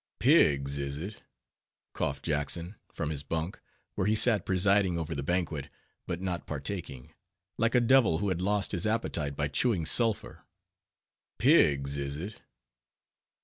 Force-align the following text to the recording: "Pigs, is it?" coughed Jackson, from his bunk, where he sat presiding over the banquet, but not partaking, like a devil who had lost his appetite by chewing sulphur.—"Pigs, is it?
"Pigs, 0.19 0.79
is 0.79 0.97
it?" 0.97 1.21
coughed 1.93 2.23
Jackson, 2.23 2.73
from 2.91 3.11
his 3.11 3.21
bunk, 3.21 3.59
where 3.93 4.07
he 4.07 4.15
sat 4.15 4.47
presiding 4.47 4.97
over 4.97 5.13
the 5.13 5.21
banquet, 5.21 5.69
but 6.07 6.19
not 6.19 6.47
partaking, 6.47 7.13
like 7.59 7.75
a 7.75 7.79
devil 7.79 8.17
who 8.17 8.29
had 8.29 8.41
lost 8.41 8.71
his 8.71 8.87
appetite 8.87 9.35
by 9.35 9.47
chewing 9.47 9.85
sulphur.—"Pigs, 9.85 11.97
is 11.97 12.17
it? 12.17 12.41